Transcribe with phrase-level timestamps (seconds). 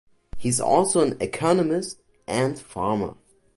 [0.35, 3.13] He is also an Economist and Farmer.